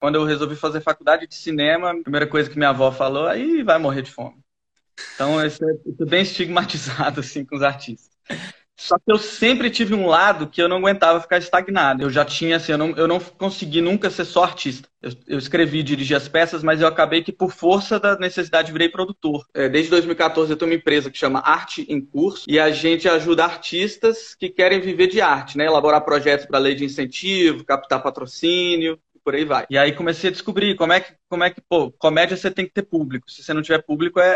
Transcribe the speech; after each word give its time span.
Quando 0.00 0.14
eu 0.14 0.24
resolvi 0.24 0.56
fazer 0.56 0.80
faculdade 0.80 1.26
de 1.26 1.34
cinema, 1.34 1.90
a 1.90 2.02
primeira 2.02 2.26
coisa 2.26 2.48
que 2.48 2.56
minha 2.56 2.70
avó 2.70 2.90
falou, 2.90 3.26
aí 3.26 3.62
vai 3.62 3.78
morrer 3.78 4.02
de 4.02 4.10
fome. 4.10 4.38
Então, 5.14 5.44
isso 5.44 5.62
é 5.64 6.04
bem 6.06 6.22
estigmatizado, 6.22 7.20
assim, 7.20 7.44
com 7.44 7.56
os 7.56 7.62
artistas. 7.62 8.10
Só 8.80 8.96
que 8.96 9.12
eu 9.12 9.18
sempre 9.18 9.68
tive 9.68 9.94
um 9.94 10.06
lado 10.06 10.46
que 10.46 10.62
eu 10.62 10.66
não 10.66 10.78
aguentava 10.78 11.20
ficar 11.20 11.36
estagnado. 11.36 12.02
Eu 12.02 12.08
já 12.08 12.24
tinha, 12.24 12.56
assim, 12.56 12.72
eu 12.72 12.78
não, 12.78 12.96
eu 12.96 13.06
não 13.06 13.20
consegui 13.20 13.82
nunca 13.82 14.08
ser 14.08 14.24
só 14.24 14.42
artista. 14.42 14.88
Eu, 15.02 15.12
eu 15.28 15.38
escrevi, 15.38 15.82
dirigi 15.82 16.14
as 16.14 16.28
peças, 16.28 16.62
mas 16.62 16.80
eu 16.80 16.88
acabei 16.88 17.22
que, 17.22 17.30
por 17.30 17.52
força 17.52 18.00
da 18.00 18.18
necessidade, 18.18 18.72
virei 18.72 18.88
produtor. 18.88 19.46
É, 19.52 19.68
desde 19.68 19.90
2014 19.90 20.50
eu 20.50 20.56
tenho 20.56 20.70
uma 20.70 20.78
empresa 20.78 21.10
que 21.10 21.18
chama 21.18 21.40
Arte 21.40 21.84
em 21.90 22.00
Curso 22.00 22.46
e 22.48 22.58
a 22.58 22.70
gente 22.70 23.06
ajuda 23.06 23.44
artistas 23.44 24.34
que 24.34 24.48
querem 24.48 24.80
viver 24.80 25.08
de 25.08 25.20
arte, 25.20 25.58
né? 25.58 25.66
Elaborar 25.66 26.02
projetos 26.02 26.46
para 26.46 26.58
lei 26.58 26.74
de 26.74 26.86
incentivo, 26.86 27.64
captar 27.64 28.02
patrocínio, 28.02 28.98
por 29.24 29.34
aí 29.34 29.44
vai. 29.44 29.66
E 29.70 29.78
aí 29.78 29.92
comecei 29.92 30.30
a 30.30 30.32
descobrir 30.32 30.76
como 30.76 30.92
é 30.92 31.00
que, 31.00 31.12
como 31.28 31.44
é 31.44 31.50
que 31.50 31.60
pô, 31.60 31.92
comédia 31.92 32.36
você 32.36 32.50
tem 32.50 32.66
que 32.66 32.72
ter 32.72 32.82
público. 32.82 33.30
Se 33.30 33.42
você 33.42 33.52
não 33.52 33.62
tiver 33.62 33.82
público, 33.82 34.20
é, 34.20 34.32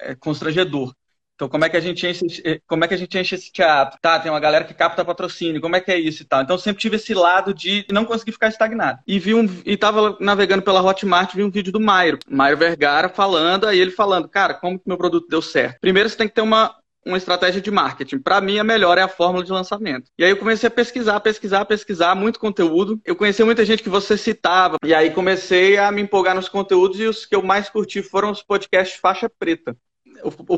é, 0.00 0.10
é 0.10 0.14
constrangedor. 0.14 0.94
Então, 1.36 1.50
como 1.50 1.66
é 1.66 1.68
que 1.68 1.76
a 1.76 1.80
gente 1.80 2.06
enche, 2.06 2.62
como 2.66 2.82
é 2.82 2.88
que 2.88 2.94
a 2.94 2.96
gente 2.96 3.16
enche 3.18 3.34
esse 3.34 3.52
teatro? 3.52 3.98
Tá, 4.00 4.18
tem 4.18 4.32
uma 4.32 4.40
galera 4.40 4.64
que 4.64 4.72
capta 4.72 5.04
patrocínio, 5.04 5.60
como 5.60 5.76
é 5.76 5.80
que 5.82 5.92
é 5.92 5.98
isso 5.98 6.22
e 6.22 6.24
tal. 6.24 6.40
Então, 6.40 6.56
sempre 6.56 6.80
tive 6.80 6.96
esse 6.96 7.12
lado 7.12 7.52
de 7.52 7.84
não 7.92 8.06
conseguir 8.06 8.32
ficar 8.32 8.48
estagnado. 8.48 9.00
E 9.06 9.18
vi 9.18 9.34
um, 9.34 9.46
e 9.66 9.76
tava 9.76 10.16
navegando 10.18 10.62
pela 10.62 10.80
Hotmart, 10.80 11.34
vi 11.34 11.44
um 11.44 11.50
vídeo 11.50 11.70
do 11.70 11.78
Mairo, 11.78 12.18
Mairo 12.26 12.56
Vergara 12.56 13.10
falando, 13.10 13.66
aí 13.66 13.78
ele 13.78 13.90
falando, 13.90 14.30
cara, 14.30 14.54
como 14.54 14.78
que 14.78 14.88
meu 14.88 14.96
produto 14.96 15.28
deu 15.28 15.42
certo? 15.42 15.78
Primeiro, 15.78 16.08
você 16.08 16.16
tem 16.16 16.26
que 16.26 16.34
ter 16.34 16.40
uma, 16.40 16.74
uma 17.06 17.16
estratégia 17.16 17.60
de 17.60 17.70
marketing. 17.70 18.18
Para 18.18 18.40
mim, 18.40 18.58
a 18.58 18.64
melhor 18.64 18.98
é 18.98 19.02
a 19.02 19.08
fórmula 19.08 19.44
de 19.44 19.52
lançamento. 19.52 20.10
E 20.18 20.24
aí 20.24 20.30
eu 20.30 20.36
comecei 20.36 20.66
a 20.66 20.70
pesquisar, 20.70 21.20
pesquisar, 21.20 21.64
pesquisar, 21.64 22.14
muito 22.14 22.38
conteúdo. 22.38 23.00
Eu 23.04 23.16
conheci 23.16 23.42
muita 23.44 23.64
gente 23.64 23.82
que 23.82 23.88
você 23.88 24.18
citava. 24.18 24.76
E 24.84 24.92
aí 24.92 25.10
comecei 25.10 25.78
a 25.78 25.90
me 25.90 26.02
empolgar 26.02 26.34
nos 26.34 26.48
conteúdos 26.48 27.00
e 27.00 27.04
os 27.04 27.24
que 27.24 27.34
eu 27.34 27.42
mais 27.42 27.70
curti 27.70 28.02
foram 28.02 28.30
os 28.30 28.42
podcasts 28.42 28.98
faixa 29.00 29.30
preta 29.30 29.76
o, 30.22 30.54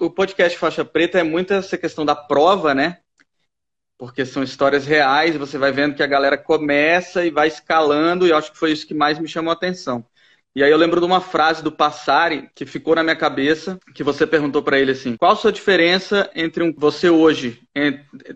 o 0.00 0.10
podcast 0.10 0.58
Faixa 0.58 0.84
Preta 0.84 1.18
é 1.18 1.22
muito 1.22 1.52
essa 1.52 1.76
questão 1.76 2.04
da 2.04 2.14
prova, 2.14 2.74
né? 2.74 2.98
Porque 3.98 4.24
são 4.24 4.42
histórias 4.42 4.84
reais, 4.84 5.36
você 5.36 5.56
vai 5.58 5.70
vendo 5.70 5.94
que 5.94 6.02
a 6.02 6.06
galera 6.06 6.36
começa 6.36 7.24
e 7.24 7.30
vai 7.30 7.48
escalando, 7.48 8.26
e 8.26 8.30
eu 8.30 8.36
acho 8.36 8.50
que 8.50 8.58
foi 8.58 8.72
isso 8.72 8.86
que 8.86 8.94
mais 8.94 9.18
me 9.18 9.28
chamou 9.28 9.50
a 9.50 9.54
atenção. 9.54 10.04
E 10.54 10.62
aí 10.62 10.70
eu 10.70 10.76
lembro 10.76 11.00
de 11.00 11.06
uma 11.06 11.20
frase 11.20 11.62
do 11.62 11.72
Passari 11.72 12.50
que 12.54 12.66
ficou 12.66 12.94
na 12.94 13.02
minha 13.02 13.16
cabeça, 13.16 13.78
que 13.94 14.04
você 14.04 14.26
perguntou 14.26 14.62
para 14.62 14.78
ele 14.78 14.92
assim: 14.92 15.16
qual 15.16 15.32
a 15.32 15.36
sua 15.36 15.50
diferença 15.50 16.30
entre 16.34 16.62
um, 16.62 16.74
você 16.76 17.08
hoje, 17.08 17.62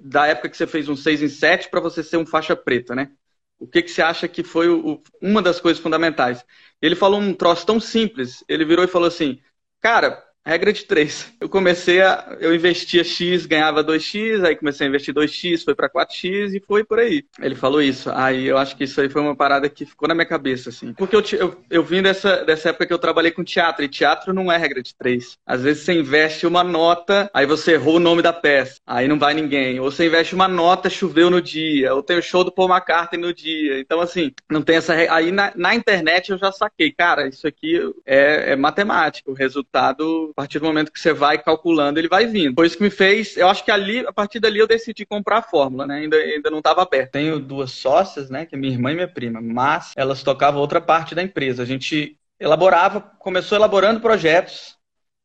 da 0.01 0.27
época 0.27 0.49
que 0.49 0.57
você 0.57 0.67
fez 0.67 0.89
um 0.89 0.97
6 0.97 1.23
em 1.23 1.29
7 1.29 1.69
para 1.69 1.81
você 1.81 2.03
ser 2.03 2.17
um 2.17 2.27
faixa 2.27 2.57
preta, 2.57 2.95
né? 2.95 3.11
O 3.59 3.67
que, 3.67 3.83
que 3.83 3.91
você 3.91 4.03
acha 4.03 4.27
que 4.29 4.43
foi 4.43 4.69
o, 4.69 5.03
uma 5.21 5.43
das 5.43 5.61
coisas 5.61 5.83
fundamentais? 5.83 6.45
Ele 6.81 6.95
falou 6.95 7.21
um 7.21 7.35
troço 7.35 7.67
tão 7.67 7.79
simples, 7.79 8.43
ele 8.49 8.65
virou 8.65 8.85
e 8.85 8.89
falou 8.89 9.09
assim: 9.09 9.39
cara, 9.81 10.23
Regra 10.47 10.73
de 10.73 10.85
três. 10.85 11.33
Eu 11.41 11.49
comecei 11.49 12.01
a. 12.01 12.37
Eu 12.39 12.55
investia 12.55 13.03
X, 13.03 13.47
ganhava 13.47 13.83
2X, 13.83 14.45
aí 14.45 14.55
comecei 14.55 14.87
a 14.87 14.89
investir 14.89 15.13
2X, 15.13 15.65
foi 15.65 15.75
para 15.75 15.91
4X 15.91 16.55
e 16.55 16.61
foi 16.61 16.85
por 16.85 17.01
aí. 17.01 17.25
Ele 17.41 17.57
falou 17.57 17.83
isso. 17.83 18.09
Aí 18.15 18.47
eu 18.47 18.57
acho 18.57 18.77
que 18.77 18.85
isso 18.85 19.01
aí 19.01 19.09
foi 19.09 19.23
uma 19.23 19.35
parada 19.35 19.69
que 19.69 19.85
ficou 19.85 20.07
na 20.07 20.15
minha 20.15 20.25
cabeça, 20.25 20.69
assim. 20.69 20.93
Porque 20.93 21.17
eu, 21.17 21.23
eu, 21.33 21.57
eu 21.69 21.83
vim 21.83 22.01
dessa, 22.01 22.45
dessa 22.45 22.69
época 22.69 22.87
que 22.87 22.93
eu 22.93 22.99
trabalhei 22.99 23.33
com 23.33 23.43
teatro, 23.43 23.85
e 23.85 23.89
teatro 23.89 24.33
não 24.33 24.53
é 24.53 24.57
regra 24.57 24.81
de 24.81 24.95
três. 24.95 25.37
Às 25.45 25.63
vezes 25.63 25.83
você 25.83 25.95
investe 25.95 26.47
uma 26.47 26.63
nota, 26.63 27.29
aí 27.35 27.45
você 27.45 27.73
errou 27.73 27.97
o 27.97 28.01
nome 28.01 28.23
da 28.23 28.33
peça, 28.33 28.81
aí 28.87 29.09
não 29.09 29.19
vai 29.19 29.35
ninguém. 29.35 29.81
Ou 29.81 29.91
você 29.91 30.07
investe 30.07 30.33
uma 30.33 30.47
nota, 30.47 30.89
choveu 30.89 31.29
no 31.29 31.43
dia, 31.43 31.93
ou 31.93 32.05
tem 32.05 32.19
o 32.19 32.23
show 32.23 32.45
do 32.45 32.53
Paul 32.53 32.71
McCartney 32.71 33.21
no 33.21 33.35
dia. 33.35 33.81
Então, 33.81 34.01
assim, 34.01 34.31
não 34.49 34.63
tem 34.63 34.77
essa. 34.77 34.95
Aí 34.95 35.33
na, 35.33 35.53
na 35.57 35.75
internet 35.75 36.31
eu 36.31 36.39
já 36.39 36.53
saquei, 36.53 36.93
cara, 36.93 37.27
isso 37.27 37.49
aqui 37.49 37.81
é, 38.07 38.53
é 38.53 38.57
matemática. 38.57 39.29
O 39.29 39.35
resultado 39.35 40.33
partir 40.37 40.59
do 40.59 40.67
momento 40.67 40.93
que 40.93 41.01
você 41.01 41.15
vai 41.15 41.43
calculando, 41.43 41.99
ele 41.99 42.09
vai 42.09 42.27
vindo. 42.27 42.55
Foi 42.55 42.67
isso 42.67 42.77
que 42.77 42.83
me 42.83 42.91
fez. 42.91 43.39
Eu 43.39 43.49
acho 43.49 43.65
que 43.65 43.71
ali, 43.71 44.01
a 44.07 44.13
partir 44.13 44.39
dali, 44.39 44.59
eu 44.59 44.67
decidi 44.67 45.07
comprar 45.07 45.39
a 45.39 45.43
fórmula, 45.43 45.87
né? 45.87 45.97
Ainda, 45.97 46.17
ainda 46.19 46.51
não 46.51 46.59
estava 46.59 46.83
aberto. 46.83 47.13
Tenho 47.13 47.41
duas 47.41 47.71
sócias, 47.71 48.29
né? 48.29 48.45
Que 48.45 48.55
é 48.55 48.59
minha 48.59 48.73
irmã 48.73 48.93
e 48.93 48.95
minha 48.95 49.09
prima, 49.09 49.41
mas 49.41 49.93
elas 49.97 50.23
tocavam 50.23 50.61
outra 50.61 50.81
parte 50.81 51.15
da 51.15 51.23
empresa. 51.23 51.63
A 51.63 51.67
gente 51.67 52.19
elaborava, 52.39 53.01
começou 53.01 53.57
elaborando 53.57 53.99
projetos 53.99 54.77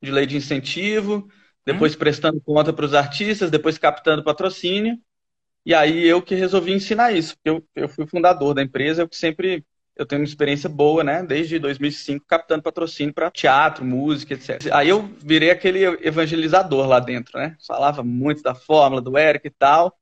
de 0.02 0.12
lei 0.12 0.26
de 0.26 0.38
incentivo, 0.38 1.28
depois 1.66 1.94
hum. 1.94 2.00
prestando 2.00 2.42
conta 2.42 2.72
para 2.72 2.86
os 2.86 2.94
artistas, 2.94 3.52
depois 3.52 3.78
captando 3.78 4.24
patrocínio. 4.24 4.98
E 5.66 5.76
aí 5.76 6.08
eu 6.08 6.22
que 6.22 6.36
resolvi 6.36 6.72
ensinar 6.72 7.12
isso, 7.12 7.36
porque 7.36 7.50
eu, 7.50 7.84
eu 7.84 7.90
fui 7.90 8.08
fundador 8.08 8.54
da 8.54 8.64
empresa, 8.64 9.02
eu 9.02 9.10
que 9.10 9.18
sempre 9.18 9.64
eu 10.02 10.06
tenho 10.06 10.22
uma 10.22 10.28
experiência 10.28 10.68
boa, 10.68 11.04
né? 11.04 11.24
Desde 11.24 11.60
2005, 11.60 12.26
captando 12.28 12.64
patrocínio 12.64 13.14
para 13.14 13.32
teatro, 13.32 13.86
música, 13.86 14.34
etc. 14.34 14.70
Aí 14.74 14.90
eu 14.90 15.10
virei 15.20 15.52
aquele 15.52 15.84
evangelizador 16.06 16.88
lá 16.88 17.00
dentro, 17.00 17.38
né? 17.38 17.56
Falava 17.66 18.04
muito 18.04 18.42
da 18.42 18.56
fórmula 18.56 19.02
do 19.02 19.18
Eric 19.18 19.48
e 19.48 19.52
tal. 19.52 19.96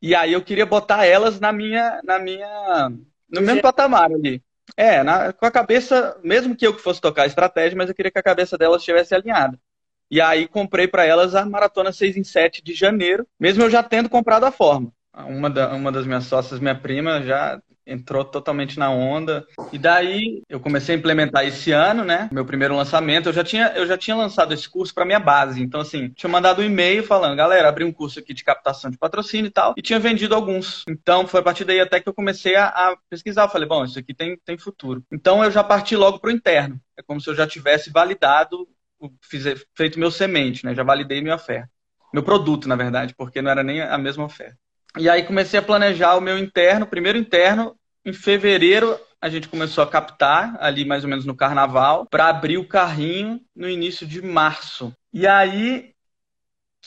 E 0.00 0.14
aí 0.14 0.32
eu 0.32 0.42
queria 0.42 0.66
botar 0.66 1.04
elas 1.06 1.40
na 1.40 1.52
minha, 1.52 2.00
na 2.04 2.18
minha, 2.18 2.90
no 3.28 3.40
mesmo 3.40 3.62
patamar 3.62 4.10
ali. 4.12 4.42
É, 4.76 5.02
na, 5.02 5.32
com 5.32 5.46
a 5.46 5.50
cabeça, 5.50 6.18
mesmo 6.22 6.56
que 6.56 6.66
eu 6.66 6.74
que 6.74 6.82
fosse 6.82 7.00
tocar 7.00 7.22
a 7.22 7.26
estratégia, 7.26 7.76
mas 7.76 7.88
eu 7.88 7.94
queria 7.94 8.10
que 8.10 8.18
a 8.18 8.22
cabeça 8.22 8.56
delas 8.56 8.80
estivesse 8.80 9.14
alinhada. 9.14 9.58
E 10.10 10.20
aí 10.20 10.46
comprei 10.46 10.86
para 10.86 11.04
elas 11.04 11.34
a 11.34 11.44
maratona 11.44 11.92
6 11.92 12.16
em 12.16 12.24
7 12.24 12.62
de 12.62 12.74
janeiro, 12.74 13.26
mesmo 13.38 13.62
eu 13.62 13.70
já 13.70 13.82
tendo 13.82 14.08
comprado 14.08 14.44
a 14.44 14.50
forma. 14.50 14.92
Uma, 15.14 15.48
da, 15.48 15.72
uma 15.74 15.92
das 15.92 16.06
minhas 16.06 16.24
sócias, 16.24 16.60
minha 16.60 16.74
prima, 16.74 17.22
já 17.22 17.60
entrou 17.86 18.24
totalmente 18.24 18.78
na 18.78 18.90
onda. 18.90 19.46
E 19.72 19.78
daí 19.78 20.42
eu 20.48 20.60
comecei 20.60 20.94
a 20.94 20.98
implementar 20.98 21.44
esse 21.44 21.72
ano, 21.72 22.04
né? 22.04 22.28
Meu 22.32 22.44
primeiro 22.44 22.76
lançamento. 22.76 23.28
Eu 23.28 23.32
já 23.32 23.44
tinha, 23.44 23.72
eu 23.76 23.86
já 23.86 23.96
tinha 23.96 24.16
lançado 24.16 24.52
esse 24.54 24.68
curso 24.68 24.94
para 24.94 25.04
minha 25.04 25.20
base. 25.20 25.62
Então, 25.62 25.80
assim, 25.80 26.08
tinha 26.10 26.30
mandado 26.30 26.62
um 26.62 26.64
e-mail 26.64 27.02
falando, 27.04 27.36
galera, 27.36 27.68
abri 27.68 27.84
um 27.84 27.92
curso 27.92 28.18
aqui 28.18 28.32
de 28.32 28.44
captação 28.44 28.90
de 28.90 28.98
patrocínio 28.98 29.46
e 29.46 29.50
tal, 29.50 29.74
e 29.76 29.82
tinha 29.82 29.98
vendido 29.98 30.34
alguns. 30.34 30.84
Então, 30.88 31.26
foi 31.26 31.40
a 31.40 31.42
partir 31.42 31.64
daí 31.64 31.80
até 31.80 32.00
que 32.00 32.08
eu 32.08 32.14
comecei 32.14 32.56
a, 32.56 32.66
a 32.66 32.96
pesquisar. 33.08 33.42
Eu 33.42 33.48
falei, 33.48 33.68
bom, 33.68 33.84
isso 33.84 33.98
aqui 33.98 34.14
tem, 34.14 34.36
tem 34.44 34.58
futuro. 34.58 35.04
Então, 35.12 35.44
eu 35.44 35.50
já 35.50 35.62
parti 35.62 35.96
logo 35.96 36.18
para 36.18 36.28
o 36.28 36.32
interno. 36.32 36.80
É 36.96 37.02
como 37.02 37.20
se 37.20 37.28
eu 37.28 37.34
já 37.34 37.46
tivesse 37.46 37.90
validado, 37.90 38.68
fiz, 39.22 39.44
feito 39.74 39.98
meu 39.98 40.10
semente, 40.10 40.64
né? 40.64 40.74
Já 40.74 40.82
validei 40.82 41.20
minha 41.20 41.34
oferta. 41.34 41.70
Meu 42.12 42.22
produto, 42.22 42.68
na 42.68 42.76
verdade, 42.76 43.12
porque 43.16 43.42
não 43.42 43.50
era 43.50 43.64
nem 43.64 43.80
a 43.80 43.98
mesma 43.98 44.24
oferta. 44.24 44.56
E 44.98 45.08
aí 45.08 45.24
comecei 45.24 45.58
a 45.58 45.62
planejar 45.62 46.16
o 46.16 46.20
meu 46.20 46.38
interno, 46.38 46.86
primeiro 46.86 47.18
interno. 47.18 47.76
Em 48.04 48.12
fevereiro 48.12 48.98
a 49.20 49.28
gente 49.28 49.48
começou 49.48 49.82
a 49.82 49.86
captar, 49.86 50.56
ali 50.60 50.84
mais 50.84 51.02
ou 51.02 51.08
menos 51.08 51.24
no 51.24 51.34
carnaval, 51.34 52.06
para 52.06 52.28
abrir 52.28 52.58
o 52.58 52.68
carrinho 52.68 53.40
no 53.56 53.68
início 53.68 54.06
de 54.06 54.20
março. 54.20 54.94
E 55.12 55.26
aí 55.26 55.94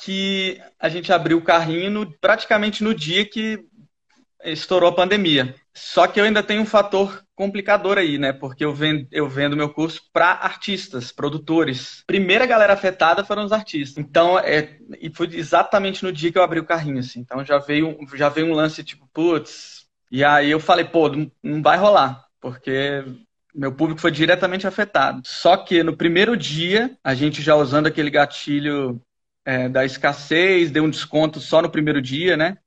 que 0.04 0.62
a 0.80 0.88
gente 0.88 1.12
abriu 1.12 1.40
o 1.40 1.44
carrinho 1.44 1.90
no, 1.90 2.20
praticamente 2.20 2.84
no 2.84 2.94
dia 2.94 3.26
que 3.26 3.66
estourou 4.44 4.90
a 4.90 4.96
pandemia. 4.96 5.56
Só 5.80 6.08
que 6.08 6.20
eu 6.20 6.26
ainda 6.26 6.42
tenho 6.42 6.64
um 6.64 6.66
fator 6.66 7.24
complicador 7.36 8.00
aí, 8.00 8.18
né? 8.18 8.34
Porque 8.34 8.66
eu 8.66 8.74
vendo, 8.74 9.08
eu 9.12 9.30
vendo 9.30 9.56
meu 9.56 9.70
curso 9.70 10.02
para 10.12 10.32
artistas, 10.32 11.12
produtores. 11.12 12.04
Primeira 12.08 12.48
galera 12.48 12.74
afetada 12.74 13.24
foram 13.24 13.46
os 13.46 13.52
artistas. 13.52 14.04
Então, 14.04 14.40
é, 14.40 14.80
e 15.00 15.12
foi 15.14 15.28
exatamente 15.34 16.04
no 16.04 16.12
dia 16.12 16.32
que 16.32 16.38
eu 16.38 16.44
abri 16.44 16.60
o 16.60 16.66
carrinho, 16.66 16.98
assim. 16.98 17.20
Então 17.20 17.46
já 17.46 17.60
veio, 17.60 17.96
já 18.16 18.28
veio 18.28 18.48
um 18.48 18.54
lance 18.54 18.84
tipo, 18.84 19.08
putz. 19.14 19.86
E 20.12 20.24
aí 20.24 20.50
eu 20.50 20.60
falei, 20.60 20.86
pô, 20.86 21.10
não, 21.10 21.32
não 21.44 21.62
vai 21.62 21.78
rolar, 21.78 22.26
porque 22.42 23.04
meu 23.54 23.72
público 23.72 24.02
foi 24.02 24.12
diretamente 24.12 24.66
afetado. 24.66 25.22
Só 25.26 25.58
que 25.58 25.84
no 25.84 25.96
primeiro 25.96 26.36
dia, 26.36 26.98
a 27.04 27.14
gente 27.14 27.42
já 27.42 27.56
usando 27.56 27.86
aquele 27.86 28.10
gatilho 28.10 29.00
é, 29.46 29.70
da 29.70 29.86
escassez, 29.86 30.72
deu 30.72 30.84
um 30.84 30.90
desconto 30.90 31.40
só 31.40 31.62
no 31.62 31.70
primeiro 31.70 32.02
dia, 32.02 32.36
né? 32.36 32.58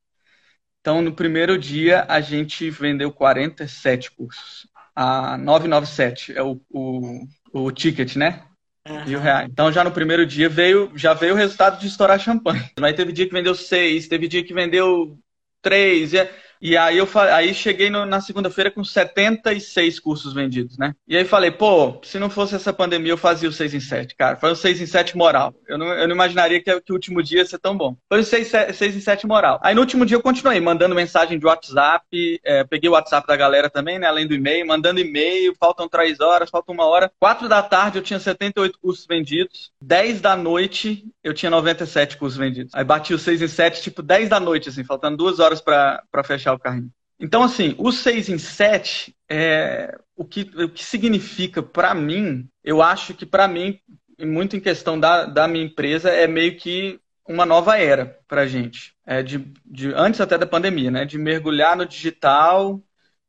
Então, 0.81 1.03
no 1.03 1.13
primeiro 1.13 1.59
dia, 1.59 2.07
a 2.09 2.21
gente 2.21 2.71
vendeu 2.71 3.13
47 3.13 4.11
cursos. 4.13 4.67
A 4.97 5.37
997 5.37 6.37
é 6.37 6.43
o, 6.43 6.61
o, 6.71 7.27
o 7.53 7.71
ticket, 7.71 8.17
né? 8.17 8.45
Uhum. 8.89 9.05
Mil 9.05 9.21
reais. 9.21 9.49
Então, 9.51 9.71
já 9.71 9.85
no 9.85 9.93
primeiro 9.93 10.25
dia 10.27 10.49
veio, 10.49 10.91
já 10.97 11.13
veio 11.13 11.35
o 11.35 11.37
resultado 11.37 11.79
de 11.79 11.87
estourar 11.87 12.19
champanhe. 12.19 12.71
Mas 12.81 12.97
teve 12.97 13.13
dia 13.13 13.27
que 13.27 13.33
vendeu 13.33 13.55
seis, 13.55 14.09
teve 14.09 14.27
dia 14.27 14.43
que 14.43 14.55
vendeu 14.55 15.19
três. 15.61 16.15
E 16.15 16.29
e 16.61 16.77
aí 16.77 16.99
eu 16.99 17.09
aí 17.33 17.55
cheguei 17.55 17.89
no, 17.89 18.05
na 18.05 18.21
segunda-feira 18.21 18.71
com 18.71 18.85
76 18.85 19.99
cursos 19.99 20.33
vendidos, 20.33 20.77
né? 20.77 20.95
E 21.09 21.17
aí 21.17 21.25
falei, 21.25 21.51
pô, 21.51 21.99
se 22.03 22.19
não 22.19 22.29
fosse 22.29 22.55
essa 22.55 22.73
pandemia, 22.73 23.13
eu 23.13 23.19
fazia 23.19 23.49
o 23.49 23.53
6 23.53 23.75
em 23.75 23.81
7, 23.81 24.15
cara. 24.15 24.37
Foi 24.37 24.51
o 24.53 24.57
6 24.57 24.81
em 24.81 24.87
7 24.87 25.17
moral. 25.17 25.55
Eu 25.67 25.79
não, 25.79 25.87
eu 25.87 26.07
não 26.07 26.15
imaginaria 26.15 26.63
que, 26.63 26.81
que 26.81 26.93
o 26.93 26.95
último 26.95 27.23
dia 27.23 27.39
ia 27.39 27.47
ser 27.47 27.59
tão 27.59 27.77
bom. 27.77 27.97
Foi 28.09 28.21
o 28.21 28.25
6, 28.25 28.53
6 28.75 28.97
em 28.97 29.01
7 29.01 29.27
moral. 29.27 29.59
Aí 29.63 29.75
no 29.75 29.81
último 29.81 30.05
dia 30.05 30.17
eu 30.17 30.23
continuei 30.23 30.61
mandando 30.61 30.95
mensagem 30.95 31.39
de 31.39 31.47
WhatsApp, 31.47 32.05
é, 32.45 32.65
peguei 32.65 32.91
o 32.91 32.93
WhatsApp 32.93 33.27
da 33.27 33.37
galera 33.37 33.71
também, 33.71 33.99
né? 33.99 34.07
Além 34.07 34.27
do 34.27 34.35
e-mail, 34.35 34.67
mandando 34.67 35.01
e-mail, 35.01 35.55
faltam 35.59 35.89
3 35.89 36.21
horas, 36.21 36.51
faltam 36.51 36.75
uma 36.75 36.85
hora. 36.85 37.11
4 37.19 37.49
da 37.49 37.63
tarde 37.63 37.99
eu 37.99 38.03
tinha 38.03 38.21
78 38.21 38.79
cursos 38.79 39.07
vendidos. 39.07 39.71
10 39.83 40.21
da 40.21 40.37
noite 40.37 41.07
eu 41.23 41.33
tinha 41.33 41.51
97 41.51 42.17
cursos 42.17 42.39
vendidos. 42.39 42.75
Aí 42.75 42.85
bati 42.85 43.15
o 43.15 43.19
6 43.19 43.43
em 43.43 43.49
7, 43.49 43.83
tipo 43.83 44.03
10 44.03 44.29
da 44.29 44.41
noite, 44.41 44.69
assim, 44.69 44.85
faltando 44.85 45.17
duas 45.17 45.39
horas 45.39 45.61
para 45.61 46.03
fechar 46.25 46.50
o 46.55 46.59
carrinho. 46.59 46.91
Então, 47.19 47.43
assim, 47.43 47.75
o 47.77 47.93
6 47.93 48.31
em 48.31 48.39
7, 48.39 49.15
é, 49.29 49.95
o, 50.17 50.25
que, 50.25 50.43
o 50.57 50.71
que 50.71 50.83
significa 50.83 51.63
para 51.63 51.95
mim, 51.95 52.49
eu 52.65 52.81
acho 52.81 53.13
que 53.13 53.27
para 53.27 53.47
mim, 53.47 53.79
muito 54.19 54.57
em 54.57 54.61
questão 54.61 54.99
da, 54.99 55.27
da 55.27 55.47
minha 55.47 55.65
empresa, 55.65 56.11
é 56.11 56.27
meio 56.27 56.57
que 56.57 56.99
uma 57.29 57.47
nova 57.47 57.79
era 57.79 58.19
para 58.27 58.43
a 58.43 58.47
gente. 58.47 58.95
É 59.07 59.23
de, 59.23 59.53
de, 59.65 59.93
antes 59.95 60.21
até 60.21 60.37
da 60.39 60.47
pandemia, 60.47 60.91
né? 60.91 61.05
De 61.05 61.19
mergulhar 61.19 61.77
no 61.77 61.87
digital, 61.87 62.83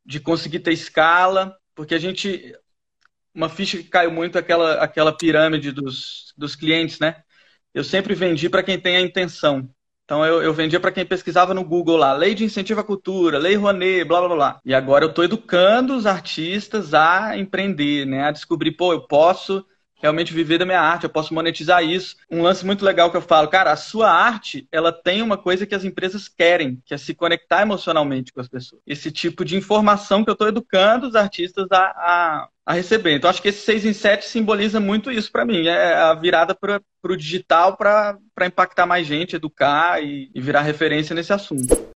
de 0.05 0.19
conseguir 0.19 0.59
ter 0.59 0.73
escala, 0.73 1.55
porque 1.75 1.95
a 1.95 1.99
gente. 1.99 2.55
Uma 3.33 3.47
ficha 3.49 3.77
que 3.77 3.85
caiu 3.85 4.11
muito 4.11 4.37
é 4.37 4.41
aquela, 4.41 4.73
aquela 4.83 5.15
pirâmide 5.15 5.71
dos, 5.71 6.33
dos 6.37 6.55
clientes, 6.55 6.99
né? 6.99 7.23
Eu 7.73 7.83
sempre 7.83 8.13
vendi 8.13 8.49
para 8.49 8.63
quem 8.63 8.79
tem 8.79 8.97
a 8.97 9.01
intenção. 9.01 9.69
Então 10.11 10.25
eu, 10.25 10.43
eu 10.43 10.53
vendia 10.53 10.77
para 10.77 10.91
quem 10.91 11.05
pesquisava 11.05 11.53
no 11.53 11.63
Google 11.63 11.95
lá, 11.95 12.11
lei 12.11 12.35
de 12.35 12.43
incentivo 12.43 12.81
à 12.81 12.83
cultura, 12.83 13.37
lei 13.37 13.55
Rouanet, 13.55 14.03
blá 14.03 14.19
blá 14.19 14.35
blá. 14.35 14.61
E 14.65 14.73
agora 14.73 15.05
eu 15.05 15.09
estou 15.09 15.23
educando 15.23 15.95
os 15.95 16.05
artistas 16.05 16.93
a 16.93 17.37
empreender, 17.37 18.05
né? 18.05 18.25
A 18.25 18.31
descobrir, 18.31 18.71
pô, 18.71 18.91
eu 18.91 19.07
posso 19.07 19.65
realmente 20.01 20.33
viver 20.33 20.57
da 20.57 20.65
minha 20.65 20.81
arte, 20.81 21.03
eu 21.03 21.09
posso 21.09 21.33
monetizar 21.33 21.83
isso. 21.83 22.15
Um 22.29 22.41
lance 22.41 22.65
muito 22.65 22.83
legal 22.83 23.11
que 23.11 23.17
eu 23.17 23.21
falo, 23.21 23.47
cara, 23.47 23.71
a 23.71 23.75
sua 23.75 24.11
arte, 24.11 24.67
ela 24.71 24.91
tem 24.91 25.21
uma 25.21 25.37
coisa 25.37 25.65
que 25.65 25.75
as 25.75 25.83
empresas 25.83 26.27
querem, 26.27 26.81
que 26.85 26.93
é 26.93 26.97
se 26.97 27.13
conectar 27.13 27.61
emocionalmente 27.61 28.33
com 28.33 28.41
as 28.41 28.47
pessoas. 28.47 28.81
Esse 28.85 29.11
tipo 29.11 29.45
de 29.45 29.55
informação 29.55 30.23
que 30.23 30.29
eu 30.29 30.33
estou 30.33 30.47
educando 30.47 31.07
os 31.07 31.15
artistas 31.15 31.67
a, 31.71 31.77
a, 31.77 32.47
a, 32.65 32.73
receber. 32.73 33.15
Então, 33.15 33.29
acho 33.29 33.41
que 33.41 33.49
esse 33.49 33.63
6 33.63 33.85
em 33.85 33.93
7 33.93 34.25
simboliza 34.25 34.79
muito 34.79 35.11
isso 35.11 35.31
para 35.31 35.45
mim. 35.45 35.67
É 35.67 35.93
a 35.93 36.13
virada 36.13 36.55
para 36.55 36.81
o 37.03 37.15
digital 37.15 37.77
para 37.77 38.17
impactar 38.41 38.85
mais 38.85 39.05
gente, 39.05 39.35
educar 39.35 40.03
e, 40.03 40.31
e 40.33 40.41
virar 40.41 40.61
referência 40.61 41.15
nesse 41.15 41.31
assunto. 41.31 41.91